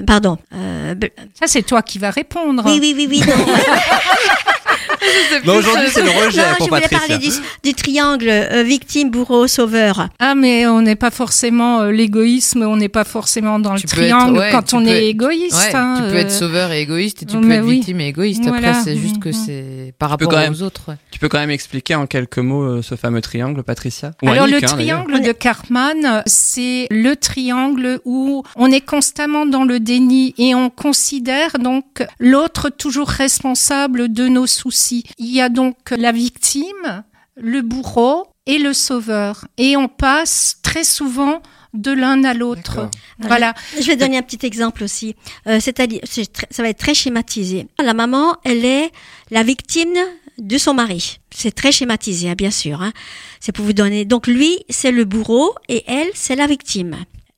pardon. 0.07 0.37
ça, 0.51 1.47
c'est 1.47 1.63
toi 1.63 1.81
qui 1.81 1.99
vas 1.99 2.11
répondre. 2.11 2.65
Oui, 2.67 2.79
oui, 2.83 2.93
oui, 2.97 3.07
oui. 3.09 3.21
Non, 3.21 3.47
aujourd'hui, 5.47 5.89
c'est 5.93 6.03
le 6.03 6.11
rejet 6.11 6.41
Non, 6.43 6.49
je 6.53 6.57
pour 6.59 6.69
voulais 6.69 6.81
Patricia. 6.83 6.99
parler 7.09 7.19
du, 7.19 7.31
du 7.63 7.75
triangle 7.75 8.29
euh, 8.29 8.63
victime, 8.63 9.11
bourreau, 9.11 9.47
sauveur. 9.47 10.09
Ah, 10.19 10.35
mais 10.35 10.67
on 10.67 10.83
n'est 10.83 10.97
pas 10.97 11.11
forcément 11.11 11.81
euh, 11.83 11.91
l'égoïsme, 11.91 12.63
on 12.63 12.77
n'est 12.77 12.89
pas 12.89 13.05
forcément 13.05 13.59
dans 13.59 13.75
le 13.75 13.81
Tu 13.81 13.87
peux 13.87 13.93
être- 14.03 14.09
triangle 14.17 14.39
ouais, 14.39 14.51
quand 14.53 14.75
on 14.75 14.85
est 14.85 14.91
être- 14.99 15.09
égoïste. 15.11 15.55
Ouais, 15.57 15.75
hein, 15.77 16.03
tu 16.05 16.11
peux 16.13 16.17
être 16.19 16.27
euh, 16.33 16.39
sauveur 16.39 16.73
et 16.73 16.81
égoïste 16.81 17.23
et 17.23 17.27
tu 17.27 17.37
mais 17.39 17.43
peux 17.47 17.53
être 17.63 17.65
oui. 17.67 17.75
victime 17.77 18.01
et 18.01 18.09
égoïste. 18.09 18.45
Voilà. 18.47 18.71
Après, 18.71 18.83
c'est 18.85 18.97
juste 18.97 19.19
que 19.21 19.29
Mhm. 19.31 19.35
c'est 19.35 19.95
par 19.99 20.11
rapport 20.11 20.33
même- 20.33 20.53
aux 20.53 20.63
autres. 20.63 20.83
ouais. 20.89 20.97
Tu 21.11 21.19
peux 21.19 21.29
quand 21.29 21.39
même 21.39 21.51
expliquer 21.51 21.95
en 21.95 22.07
quelques 22.07 22.39
mots 22.39 22.63
euh, 22.63 22.83
ce 22.83 22.95
fameux 22.97 23.21
triangle, 23.21 23.63
Patricia? 23.63 24.13
Ou 24.23 24.29
Alors 24.29 24.45
Annick, 24.45 24.61
le 24.63 24.65
hein, 24.67 24.73
triangle 24.73 25.21
de 25.23 25.33
Karpman, 25.33 26.23
c'est 26.27 26.87
le 26.91 27.15
triangle 27.17 28.01
où 28.05 28.43
on 28.57 28.71
est 28.71 28.81
constamment 28.81 29.47
dans 29.47 29.65
le 29.65 29.81
déni 29.81 30.35
et 30.39 30.55
on 30.55 30.71
considère 30.71 31.59
donc 31.59 32.05
l'autre 32.19 32.71
toujours 32.71 33.09
responsable 33.09 34.13
de 34.13 34.29
nos 34.29 34.47
soucis. 34.47 34.94
Il 35.19 35.31
y 35.31 35.41
a 35.41 35.49
donc 35.49 35.77
la 35.91 36.13
victime, 36.13 37.05
le 37.37 37.63
bourreau 37.63 38.27
et 38.47 38.59
le 38.59 38.73
sauveur. 38.73 39.47
Et 39.59 39.77
on 39.77 39.89
passe 39.89 40.59
très 40.63 40.85
souvent 40.85 41.43
de 41.73 41.91
l'un 41.91 42.23
à 42.23 42.35
l'autre. 42.35 42.89
Voilà. 43.19 43.55
Je 43.81 43.87
vais 43.87 43.97
donner 43.97 44.17
un 44.19 44.23
petit 44.23 44.47
exemple 44.47 44.85
aussi. 44.85 45.17
Euh, 45.49 45.59
C'est-à-dire, 45.61 46.01
ça 46.07 46.63
va 46.63 46.69
être 46.69 46.79
très 46.79 46.95
schématisé. 46.95 47.67
La 47.83 47.95
maman, 47.95 48.37
elle 48.45 48.65
est 48.65 48.93
la 49.31 49.43
victime 49.43 49.97
de 50.39 50.59
son 50.59 50.75
mari. 50.75 51.19
C'est 51.35 51.53
très 51.55 51.73
schématisé, 51.73 52.31
hein, 52.31 52.35
bien 52.37 52.51
sûr. 52.53 52.81
hein. 52.83 52.93
C'est 53.41 53.53
pour 53.53 53.65
vous 53.65 53.73
donner. 53.73 54.05
Donc 54.05 54.27
lui, 54.29 54.59
c'est 54.69 54.93
le 54.93 55.05
bourreau 55.05 55.55
et 55.69 55.83
elle, 55.89 56.11
c'est 56.15 56.37
la 56.37 56.47
victime. 56.47 56.97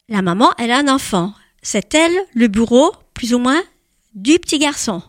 La 0.08 0.22
maman, 0.22 0.50
elle 0.58 0.70
a 0.70 0.78
un 0.78 0.88
enfant. 0.88 1.32
C'est 1.62 1.94
elle, 1.94 2.16
le 2.34 2.48
bourreau, 2.48 2.92
plus 3.14 3.32
ou 3.34 3.38
moins, 3.38 3.62
du 4.14 4.38
petit 4.38 4.58
garçon. 4.58 5.02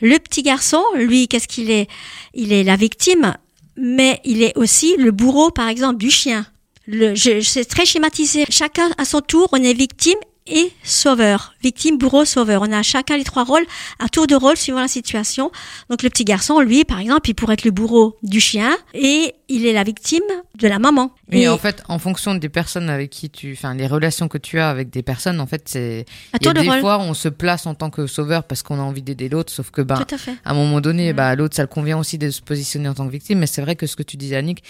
Le 0.00 0.18
petit 0.18 0.42
garçon, 0.42 0.82
lui, 0.96 1.28
qu'est-ce 1.28 1.48
qu'il 1.48 1.70
est? 1.70 1.88
Il 2.34 2.52
est 2.52 2.64
la 2.64 2.76
victime, 2.76 3.34
mais 3.76 4.20
il 4.24 4.42
est 4.42 4.56
aussi 4.56 4.96
le 4.98 5.10
bourreau, 5.10 5.50
par 5.50 5.68
exemple, 5.68 5.98
du 5.98 6.10
chien. 6.10 6.46
Le, 6.86 7.14
je, 7.14 7.40
c'est 7.40 7.64
très 7.64 7.86
schématisé. 7.86 8.44
Chacun 8.50 8.90
à 8.98 9.04
son 9.04 9.20
tour, 9.20 9.48
on 9.52 9.62
est 9.62 9.72
victime 9.72 10.18
et 10.46 10.72
sauveur. 10.82 11.54
Victime, 11.62 11.96
bourreau, 11.98 12.24
sauveur. 12.24 12.62
On 12.62 12.72
a 12.72 12.82
chacun 12.82 13.16
les 13.16 13.24
trois 13.24 13.44
rôles, 13.44 13.64
à 13.98 14.08
tour 14.08 14.26
de 14.26 14.34
rôle 14.34 14.56
suivant 14.56 14.80
la 14.80 14.88
situation. 14.88 15.50
Donc 15.90 16.02
le 16.02 16.10
petit 16.10 16.24
garçon, 16.24 16.60
lui, 16.60 16.84
par 16.84 16.98
exemple, 17.00 17.30
il 17.30 17.34
pourrait 17.34 17.54
être 17.54 17.64
le 17.64 17.70
bourreau 17.70 18.16
du 18.22 18.40
chien 18.40 18.76
et 18.92 19.34
il 19.48 19.66
est 19.66 19.72
la 19.72 19.84
victime 19.84 20.22
de 20.58 20.68
la 20.68 20.78
maman. 20.78 21.12
Oui, 21.32 21.42
et 21.42 21.48
en 21.48 21.58
fait, 21.58 21.82
en 21.88 21.98
fonction 21.98 22.34
des 22.34 22.48
personnes 22.48 22.90
avec 22.90 23.10
qui 23.10 23.30
tu, 23.30 23.54
enfin, 23.56 23.74
les 23.74 23.86
relations 23.86 24.28
que 24.28 24.38
tu 24.38 24.58
as 24.58 24.68
avec 24.68 24.90
des 24.90 25.02
personnes, 25.02 25.40
en 25.40 25.46
fait, 25.46 25.62
c'est, 25.66 26.04
à 26.32 26.38
tour 26.38 26.52
de 26.52 26.60
des 26.60 26.68
rôle. 26.68 26.80
fois, 26.80 26.98
on 27.00 27.14
se 27.14 27.28
place 27.28 27.66
en 27.66 27.74
tant 27.74 27.90
que 27.90 28.06
sauveur 28.06 28.44
parce 28.44 28.62
qu'on 28.62 28.78
a 28.78 28.82
envie 28.82 29.02
d'aider 29.02 29.28
l'autre, 29.28 29.52
sauf 29.52 29.70
que, 29.70 29.80
Tout 29.82 29.92
à 29.92 29.98
à 30.44 30.50
un 30.50 30.54
moment 30.54 30.80
donné, 30.80 31.12
Mm. 31.12 31.16
bah, 31.16 31.34
l'autre, 31.34 31.56
ça 31.56 31.62
le 31.62 31.68
convient 31.68 31.98
aussi 31.98 32.18
de 32.18 32.30
se 32.30 32.42
positionner 32.42 32.88
en 32.88 32.94
tant 32.94 33.06
que 33.06 33.12
victime. 33.12 33.38
Mais 33.38 33.46
c'est 33.46 33.62
vrai 33.62 33.76
que 33.76 33.86
ce 33.86 33.96
que 33.96 34.02
tu 34.02 34.16
disais, 34.16 34.36
Annick, 34.36 34.62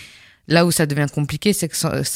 là 0.49 0.67
où 0.67 0.71
ça 0.71 0.87
devient 0.87 1.07
compliqué, 1.13 1.53
c'est 1.53 1.71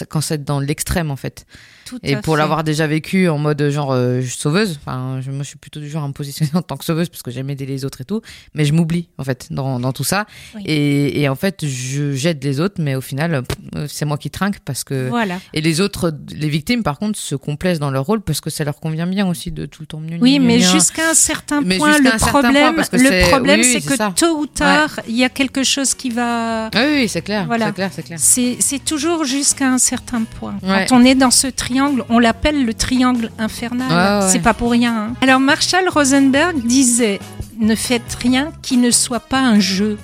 quand 0.08 0.20
c'est 0.20 0.44
dans 0.44 0.61
l'extrême, 0.61 1.11
en 1.11 1.16
fait. 1.16 1.47
Tout 1.87 1.99
Et 2.02 2.16
pour 2.16 2.37
l'avoir 2.37 2.64
déjà 2.64 2.87
vécu 2.87 3.30
en 3.30 3.38
mode 3.38 3.70
genre 3.70 3.92
euh, 3.92 4.20
sauveuse, 4.23 4.78
enfin, 4.85 5.20
je, 5.23 5.30
moi, 5.30 5.42
je 5.42 5.49
suis 5.49 5.56
plutôt 5.56 5.80
du 5.80 5.88
genre 5.88 6.04
à 6.04 6.08
me 6.08 6.12
positionner 6.12 6.50
en 6.54 6.61
tant 6.61 6.76
que 6.76 6.85
sauveuse 6.85 7.08
parce 7.08 7.23
que 7.23 7.30
j'aime 7.30 7.49
aider 7.49 7.64
les 7.64 7.87
autres 7.87 8.02
et 8.02 8.04
tout. 8.04 8.20
Mais 8.52 8.66
je 8.66 8.75
m'oublie, 8.75 9.08
en 9.16 9.25
fait, 9.25 9.47
dans, 9.50 9.80
dans 9.80 9.92
tout 9.92 10.04
ça. 10.04 10.26
Oui. 10.54 10.62
Et, 10.66 11.23
et 11.23 11.28
en 11.30 11.35
fait, 11.35 11.64
je 11.66 12.12
j'aide 12.12 12.44
les 12.44 12.61
autres, 12.61 12.75
mais 12.78 12.94
au 12.94 13.00
final, 13.00 13.42
euh, 13.75 13.87
c'est 13.88 14.04
moi 14.04 14.18
qui 14.18 14.28
trinque 14.30 14.58
parce 14.66 14.85
que. 14.85 15.08
Voilà. 15.08 15.38
Et 15.54 15.62
les 15.62 15.80
autres, 15.80 16.12
les 16.30 16.50
victimes, 16.50 16.82
par 16.82 16.99
contre, 16.99 17.18
se 17.18 17.35
complaisent 17.35 17.78
dans 17.80 17.90
leur 17.90 18.04
rôle 18.04 18.20
parce 18.20 18.42
que 18.42 18.50
ça 18.50 18.64
leur 18.64 18.78
convient 18.80 19.06
bien 19.06 19.26
aussi 19.26 19.50
de 19.50 19.64
tout 19.64 19.80
le 19.80 19.87
temps 19.87 20.00
mieux. 20.00 20.18
Oui, 20.20 20.40
mais 20.40 20.58
jusqu'à 20.61 21.11
un 21.11 21.14
certain 21.14 21.62
Mais 21.62 21.78
point, 21.78 21.99
le 21.99 22.18
problème, 22.18 22.76
le 22.76 22.99
c'est- 22.99 23.28
problème, 23.30 23.61
que 23.62 24.12
tôt 24.12 24.38
ou 24.40 24.47
tard, 24.47 25.00
il 25.08 25.16
y 25.16 25.25
a 25.25 25.30
quelque 25.30 25.62
chose 25.64 25.94
qui 25.94 26.11
va. 26.11 26.68
Oui, 26.75 26.80
oui, 26.97 27.08
c'est 27.08 27.23
clair, 27.23 27.47
Voilà. 27.47 27.68
c'est 27.68 27.73
clair, 27.73 27.90
c'est 27.94 28.02
clair. 28.02 28.18
C'est 28.19 28.85
toujours 28.85 29.25
jusqu'à 29.25 29.69
un 29.69 29.79
certain 29.79 30.25
point. 30.25 30.57
Ouais. 30.63 30.87
Quand 30.89 30.97
on 31.01 31.05
est 31.05 31.15
dans 31.15 31.31
ce 31.31 31.47
triangle, 31.47 32.05
on 32.09 32.19
l'appelle 32.19 32.65
le 32.65 32.75
triangle 32.75 33.31
infernal. 33.39 34.23
Ouais. 34.23 34.29
C'est 34.29 34.41
pas 34.41 34.55
pour 34.55 34.71
rien. 34.73 34.95
hein. 35.11 35.15
Alors 35.21 35.41
Marshall 35.41 35.89
Rosenberg 35.89 36.61
disait 36.67 37.21
Ne 37.59 37.75
faites 37.75 38.17
rien 38.21 38.53
qui 38.63 38.77
ne 38.77 38.91
soit 38.91 39.21
pas 39.21 39.41
un 39.41 39.61
jeu. 39.61 39.99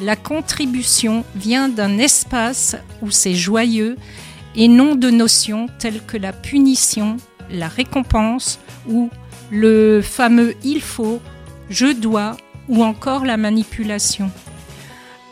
La 0.00 0.14
contribution 0.14 1.24
vient 1.34 1.68
d'un 1.68 1.98
espace 1.98 2.76
où 3.02 3.10
c'est 3.10 3.34
joyeux 3.34 3.96
et 4.54 4.68
non 4.68 4.94
de 4.94 5.10
notions 5.10 5.66
telles 5.78 6.02
que 6.06 6.16
la 6.16 6.32
punition, 6.32 7.16
la 7.50 7.68
récompense 7.68 8.58
ou 8.88 9.10
le 9.50 10.00
fameux 10.02 10.54
il 10.64 10.80
faut, 10.82 11.20
je 11.70 11.86
dois 11.92 12.36
ou 12.68 12.84
encore 12.84 13.24
la 13.24 13.36
manipulation. 13.36 14.30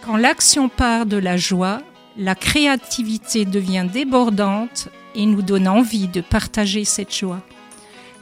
Quand 0.05 0.17
l'action 0.17 0.69
part 0.69 1.07
de 1.07 1.17
la 1.17 1.37
joie, 1.37 1.81
la 2.16 2.35
créativité 2.35 3.44
devient 3.44 3.87
débordante 3.92 4.88
et 5.14 5.26
nous 5.26 5.42
donne 5.42 5.68
envie 5.68 6.09
de 6.09 6.21
partager 6.21 6.85
cette 6.85 7.14
joie. 7.14 7.40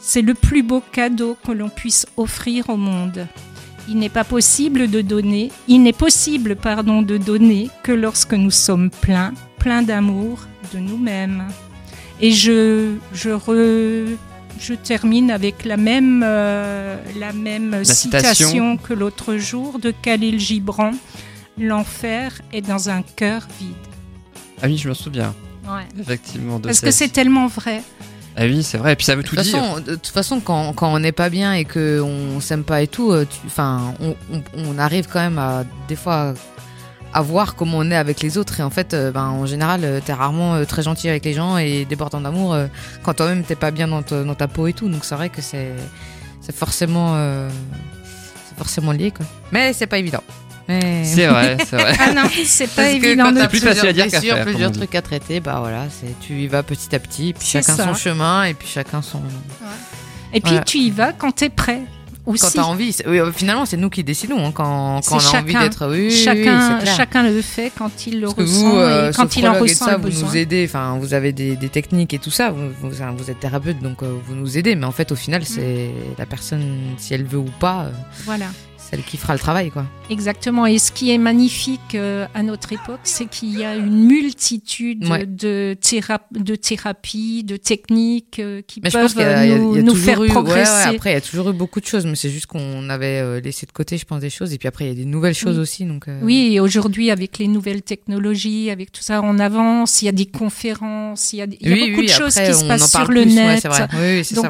C'est 0.01 0.23
le 0.23 0.35
plus 0.35 0.63
beau 0.63 0.83
cadeau 0.93 1.37
que 1.47 1.53
l'on 1.53 1.69
puisse 1.69 2.07
offrir 2.17 2.69
au 2.71 2.77
monde. 2.77 3.27
Il 3.89 3.99
n'est 3.99 4.09
pas 4.09 4.25
possible 4.25 4.89
de 4.91 5.01
donner, 5.01 5.51
il 5.69 5.83
n'est 5.83 5.93
possible, 5.93 6.57
pardon, 6.57 7.03
de 7.03 7.19
donner 7.19 7.69
que 7.83 7.93
lorsque 7.93 8.35
nous 8.35 8.51
sommes 8.51 8.91
pleins, 8.91 9.33
pleins 9.59 9.83
d'amour 9.83 10.41
de 10.73 10.79
nous-mêmes. 10.79 11.49
Et 12.21 12.31
je, 12.31 12.95
je, 13.13 13.31
re- 13.31 14.17
je 14.61 14.75
termine 14.75 15.31
avec 15.31 15.65
la 15.65 15.77
même, 15.77 16.23
euh, 16.25 16.97
la 17.19 17.33
même 17.33 17.85
citation. 17.85 18.47
citation 18.47 18.77
que 18.77 18.95
l'autre 18.95 19.37
jour 19.37 19.79
de 19.79 19.91
Khalil 19.91 20.39
Gibran. 20.39 20.93
L'enfer 21.59 22.33
est 22.53 22.63
dans 22.63 22.89
un 22.89 23.03
cœur 23.03 23.43
vide. 23.61 23.75
Ah 24.63 24.67
oui, 24.67 24.77
je 24.79 24.89
me 24.89 24.95
souviens, 24.95 25.35
effectivement. 25.99 26.59
De 26.59 26.67
Parce 26.67 26.81
que 26.81 26.91
c'est 26.91 27.09
tellement 27.09 27.47
vrai. 27.47 27.83
Ah 28.37 28.45
oui, 28.45 28.63
c'est 28.63 28.79
vrai. 28.79 28.95
Et 28.95 28.97
puis 28.97 29.05
ça 29.05 29.15
veut 29.15 29.23
De 29.23 29.29
tout 29.29 29.37
toute 29.37 29.45
dire. 29.45 29.59
façon, 29.61 29.81
de 29.81 29.95
toute 29.95 30.07
façon, 30.07 30.41
quand, 30.41 30.73
quand 30.73 30.93
on 30.95 30.99
n'est 30.99 31.13
pas 31.13 31.29
bien 31.29 31.53
et 31.53 31.65
qu'on 31.67 32.41
s'aime 32.41 32.65
pas 32.65 32.81
et 32.81 32.87
tout, 32.87 33.11
euh, 33.13 33.27
tu- 33.29 33.47
enfin, 33.47 33.95
on, 34.01 34.17
on- 34.33 34.43
on 34.57 34.79
arrive 34.79 35.07
quand 35.13 35.21
même 35.21 35.39
à 35.39 35.65
des 35.89 35.97
fois 35.97 36.33
à 37.13 37.21
voir 37.21 37.55
comment 37.57 37.77
on 37.79 37.91
est 37.91 37.97
avec 37.97 38.23
les 38.23 38.39
autres. 38.39 38.59
Et 38.59 38.63
en 38.63 38.71
fait, 38.71 38.95
euh, 38.95 39.11
ben, 39.11 39.27
en 39.27 39.45
général, 39.45 39.83
euh, 39.85 40.01
t'es 40.03 40.15
rarement 40.15 40.65
très 40.65 40.83
gentil 40.83 41.11
avec 41.11 41.27
les 41.27 41.35
gens 41.35 41.59
et 41.59 41.85
débordant 41.85 42.23
d'amour 42.23 42.57
quand 43.03 43.13
toi-même 43.13 43.43
t'es 43.45 43.57
pas 43.57 43.71
bien 43.71 43.87
dans, 43.89 44.03
ta- 44.03 44.25
dans 44.25 44.35
ta 44.35 44.49
peau 44.49 44.67
et 44.67 44.73
tout. 44.73 44.89
Donc 44.89 45.05
c'est 45.05 45.15
vrai 45.15 45.29
que 45.29 45.43
c'est 45.43 45.73
c'est 46.41 46.57
forcément 46.57 47.13
euh, 47.17 47.51
c'est 48.49 48.57
forcément 48.57 48.93
lié 48.93 49.11
quoi. 49.11 49.27
Mais 49.53 49.75
c'est 49.75 49.87
pas 49.87 49.99
évident. 49.99 50.23
C'est 50.69 51.27
vrai, 51.27 51.57
c'est 51.69 51.77
vrai. 51.77 51.95
Ah 52.01 52.13
non, 52.15 52.23
c'est 52.45 52.67
pas 52.69 52.83
Parce 52.83 52.95
évident 52.95 53.25
quand 53.25 53.33
de 53.33 53.39
t'as 53.39 53.49
plus 53.49 53.61
plusieurs 53.61 53.75
facile 53.75 53.89
à 53.89 53.93
dire 53.93 54.07
qu'à 54.11 54.21
faire, 54.21 54.45
plusieurs 54.45 54.71
dit. 54.71 54.79
trucs 54.79 54.95
à 54.95 55.03
traiter, 55.03 55.41
bah 55.41 55.57
voilà, 55.61 55.85
c'est 55.91 56.19
tu 56.21 56.35
y 56.35 56.47
vas 56.47 56.63
petit 56.63 56.95
à 56.95 56.99
petit, 56.99 57.33
puis 57.33 57.47
C'est 57.47 57.61
chacun 57.63 57.77
ça. 57.77 57.85
son 57.85 57.95
chemin 57.95 58.45
et 58.45 58.55
puis 58.55 58.69
chacun 58.69 59.03
son. 59.03 59.21
Et 60.35 60.41
puis 60.41 60.51
Voilà. 60.51 60.65
tu 60.65 60.79
y 60.79 60.91
vas 60.91 61.13
quand 61.13 61.33
t'es 61.33 61.49
prêt. 61.51 61.83
Quand 62.25 62.31
Aussi. 62.35 62.53
t'as 62.55 62.63
envie, 62.63 62.93
c'est- 62.93 63.05
oui, 63.09 63.19
euh, 63.19 63.33
finalement 63.33 63.67
c'est 63.67 63.77
nous 63.77 63.91
qui 63.91 64.05
décidons 64.05 64.39
hein, 64.47 64.53
quand, 64.55 65.01
quand 65.05 65.17
on 65.17 65.19
a 65.19 65.21
C'est 65.21 65.37
envie 65.39 65.53
chacun. 65.55 65.65
d'être. 65.65 65.89
Oui, 65.91 66.09
chacun, 66.13 66.79
c'est 66.79 66.95
chacun 66.95 67.25
le 67.25 67.43
fait 67.43 67.73
quand 67.77 68.07
il 68.07 68.21
le 68.21 68.29
Parce 68.29 68.39
ressent 68.39 68.61
vous, 68.71 68.77
euh, 68.77 69.11
et 69.11 69.13
quand 69.15 69.35
il 69.37 69.49
en 69.49 69.55
ressent 69.55 69.87
ça, 69.87 69.91
le 69.93 69.97
vous 69.97 70.03
besoin. 70.05 70.29
nous 70.29 70.37
aidez. 70.37 70.65
Enfin, 70.69 70.99
vous 71.01 71.15
avez 71.15 71.33
des, 71.33 71.57
des 71.57 71.69
techniques 71.69 72.15
et 72.15 72.21
tout 72.21 72.31
ça. 72.31 72.51
Vous, 72.51 72.69
vous, 72.81 72.91
vous 73.17 73.31
êtes 73.31 73.41
thérapeute, 73.41 73.81
donc 73.81 74.05
euh, 74.05 74.15
vous 74.25 74.37
nous 74.37 74.57
aidez. 74.57 74.77
Mais 74.77 74.87
en 74.87 74.93
fait, 74.93 75.11
au 75.11 75.17
Mm. 75.17 75.19
final, 75.19 75.45
c'est 75.45 75.91
la 76.17 76.25
personne, 76.25 76.63
si 76.97 77.13
elle 77.13 77.25
veut 77.25 77.39
ou 77.39 77.51
pas, 77.59 77.87
euh, 77.87 77.91
Voilà, 78.25 78.47
c'est 78.93 78.99
elle 78.99 79.05
qui 79.05 79.17
fera 79.17 79.33
le 79.33 79.39
travail, 79.39 79.71
quoi. 79.71 79.87
exactement. 80.11 80.67
Et 80.67 80.79
ce 80.79 80.93
qui 80.93 81.11
est 81.11 81.19
magnifique 81.19 81.95
euh, 81.95 82.27
à 82.35 82.43
notre 82.43 82.73
époque, 82.73 83.01
c'est 83.05 83.27
qu'il 83.27 83.59
y 83.59 83.65
a 83.65 83.75
une 83.77 84.05
multitude 84.07 85.07
Ouais. 85.09 85.27
de, 85.27 85.77
théra- 85.81 86.27
de 86.33 86.55
thérapies, 86.55 87.45
de 87.45 87.57
techniques 87.57 88.39
euh, 88.39 88.63
qui 88.67 88.81
Mais 88.83 88.91
peuvent 88.91 89.11
qu'il 89.13 89.21
y 89.21 89.25
a, 89.25 89.45
il 89.47 89.51
y 89.51 89.55
a- 89.55 89.59
nous, 89.59 89.73
il 89.75 89.77
y 89.77 89.81
a 89.81 89.83
nous 89.83 89.93
toujours 89.93 90.05
faire 90.05 90.19
eu, 90.19 90.21
ouais, 90.21 90.27
ouais, 90.29 90.33
progresser. 90.33 90.89
après, 90.89 91.11
il 91.11 91.15
y 91.15 91.17
a 91.17 91.21
toujours 91.21 91.51
eu 91.51 91.53
beaucoup 91.53 91.81
de 91.81 91.87
choses, 91.87 92.07
mais 92.07 92.15
c'est 92.17 92.31
juste 92.31 92.47
qu'on 92.47 92.89
avait 92.91 93.19
euh, 93.21 93.41
laissé 93.41 93.67
de 93.67 93.73
côté, 93.73 93.97
je 93.99 94.05
pense, 94.05 94.21
des 94.21 94.31
choses. 94.31 94.53
Et 94.53 94.59
puis 94.59 94.69
après, 94.69 94.85
il 94.87 94.89
y 94.89 94.93
a 94.93 94.95
des 94.95 95.05
nouvelles 95.05 95.35
choses 95.35 95.57
Oui. 95.57 95.63
aussi. 95.63 95.85
Donc, 95.85 96.09
euh, 96.09 96.19
Oui, 96.23 96.51
et 96.53 96.61
aujourd'hui, 96.61 97.11
avec 97.11 97.39
les 97.39 97.49
nouvelles 97.49 97.83
technologies, 97.83 98.71
avec 98.71 98.93
tout 98.93 99.03
ça, 99.03 99.21
on 99.25 99.39
avance. 99.39 100.03
Il 100.03 100.07
y 100.07 100.09
a 100.09 100.13
des 100.13 100.27
conférences, 100.27 101.33
il 101.33 101.37
y 101.39 101.43
a, 101.43 101.47
des- 101.47 101.59
il 101.61 101.69
y 101.69 101.73
a 101.73 101.75
oui, 101.75 101.91
beaucoup 101.91 102.01
oui, 102.01 102.07
de 102.07 102.13
choses 102.13 102.37
après, 102.39 102.53
qui 102.53 102.59
se 102.59 102.65
on 102.65 102.69
passent 102.69 102.91
sur 102.91 103.11
le 103.11 103.23
plus, 103.23 103.35
net. 103.35 103.61
c'est 103.63 103.69
vrai. 103.69 103.89
Oui, 103.95 103.99
oui, 104.19 104.25
c'est 104.25 104.35
Donc 104.35 104.47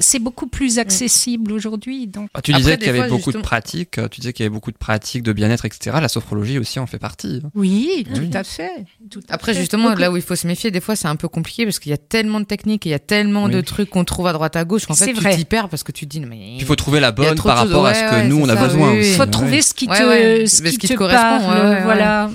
c'est 0.00 0.18
beaucoup 0.18 0.46
plus 0.46 0.78
accessible 0.78 1.52
aujourd'hui. 1.52 2.06
Donc 2.06 2.28
Ah, 2.34 2.42
tu 2.42 2.50
Après, 2.52 2.62
disais 2.62 2.76
qu'il 2.78 2.86
y 2.86 2.90
avait 2.90 3.08
beaucoup 3.08 3.30
de 3.32 3.38
justement- 3.38 3.42
pratiques. 3.86 4.10
Tu 4.10 4.20
disais 4.20 4.32
qu'il 4.32 4.44
y 4.44 4.46
avait 4.46 4.52
beaucoup 4.54 4.70
de 4.72 4.76
pratiques 4.76 5.22
de 5.22 5.32
bien-être, 5.32 5.64
etc. 5.64 5.96
La 6.00 6.08
sophrologie 6.08 6.58
aussi 6.58 6.78
en 6.78 6.86
fait 6.86 6.98
partie. 6.98 7.42
oui, 7.54 8.06
Oui. 8.12 8.30
tout 8.30 8.36
à 8.38 8.44
fait. 8.44 8.70
tout 9.10 9.20
à 9.28 9.34
Après, 9.34 9.52
fait. 9.54 9.60
justement, 9.60 9.90
Donc, 9.90 9.98
là 10.00 10.10
où 10.10 10.16
il 10.16 10.22
faut 10.22 10.36
se 10.36 10.46
méfier, 10.46 10.70
des 10.70 10.80
fois, 10.80 10.96
c'est 10.96 11.08
un 11.08 11.16
peu 11.16 11.28
compliqué 11.28 11.64
parce 11.64 11.78
qu'il 11.78 11.90
y 11.90 11.94
a 11.94 11.98
tellement 11.98 12.40
de 12.40 12.44
techniques 12.46 12.86
et 12.86 12.90
il 12.90 12.92
y 12.92 12.94
a 12.94 12.98
tellement 12.98 13.44
Oui. 13.44 13.52
de 13.52 13.60
trucs 13.60 13.90
qu'on 13.90 14.04
trouve 14.04 14.26
à 14.26 14.32
droite 14.32 14.56
à 14.56 14.64
gauche 14.64 14.86
qu'en 14.86 14.94
fait, 14.94 15.06
tu 15.06 15.14
vrai. 15.14 15.36
t'y 15.36 15.44
perds 15.44 15.68
parce 15.68 15.82
que 15.82 15.92
tu 15.92 16.06
te 16.06 16.10
dis, 16.10 16.20
mais. 16.20 16.56
Il 16.58 16.64
faut 16.64 16.76
trouver 16.76 17.00
la 17.00 17.12
bonne 17.12 17.40
par 17.40 17.56
rapport 17.58 17.86
à 17.86 17.94
ce 17.94 18.00
que 18.00 18.14
ouais, 18.16 18.26
nous 18.28 18.40
on 18.40 18.48
a 18.48 18.54
ça, 18.56 18.64
besoin 18.66 18.94
il 18.94 19.04
faut 19.14 19.22
Ouais. 19.22 19.30
trouver 19.30 19.62
ce 19.62 19.74
qui 19.74 19.86
te, 19.86 19.92
ouais. 19.92 20.46
ce 20.46 20.62
Mais 20.62 20.68
qui 20.70 20.74
ce 20.74 20.80
qui 20.80 20.88
te 20.88 20.92
te 20.92 20.98
correspond, 20.98 21.20
parle. 21.40 21.66
ouais, 21.68 21.74
ouais, 21.74 21.82
voilà. 21.82 22.30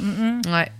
Ouais. 0.47 0.71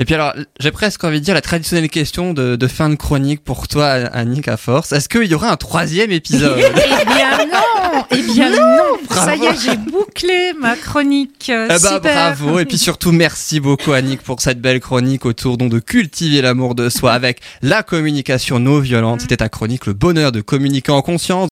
Et 0.00 0.04
puis 0.04 0.14
alors, 0.14 0.32
j'ai 0.60 0.70
presque 0.70 1.02
envie 1.02 1.18
de 1.18 1.24
dire 1.24 1.34
la 1.34 1.40
traditionnelle 1.40 1.88
question 1.90 2.32
de, 2.32 2.54
de 2.54 2.66
fin 2.68 2.88
de 2.88 2.94
chronique 2.94 3.42
pour 3.42 3.66
toi, 3.66 3.86
Annick, 3.88 4.46
à 4.46 4.56
force. 4.56 4.92
Est-ce 4.92 5.08
qu'il 5.08 5.24
y 5.24 5.34
aura 5.34 5.50
un 5.50 5.56
troisième 5.56 6.12
épisode? 6.12 6.56
Eh 6.60 7.04
bien 7.04 7.46
non, 7.46 7.58
eh 8.10 8.22
bien 8.22 8.50
non, 8.50 8.98
ça 9.10 9.36
y 9.36 9.44
est, 9.44 9.60
j'ai 9.60 9.76
bouclé 9.76 10.52
ma 10.58 10.76
chronique. 10.76 11.50
Eh 11.50 11.68
ben, 11.68 11.78
Super. 11.78 12.00
bravo 12.00 12.58
et 12.58 12.64
puis 12.64 12.78
surtout 12.78 13.12
merci 13.12 13.60
beaucoup 13.60 13.92
Annick 13.92 14.22
pour 14.22 14.40
cette 14.40 14.60
belle 14.60 14.80
chronique 14.80 15.26
autour 15.26 15.56
donc 15.56 15.70
de 15.70 15.78
cultiver 15.78 16.42
l'amour 16.42 16.74
de 16.74 16.88
soi 16.88 17.12
avec 17.12 17.40
la 17.62 17.82
communication 17.82 18.58
non 18.58 18.80
violente. 18.80 19.22
C'était 19.22 19.38
ta 19.38 19.48
chronique 19.48 19.86
le 19.86 19.92
bonheur 19.92 20.32
de 20.32 20.40
communiquer 20.40 20.92
en 20.92 21.02
conscience. 21.02 21.48